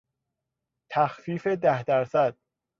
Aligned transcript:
تخفیف 0.91 1.47
ده 1.47 1.83
درصد 1.83 2.37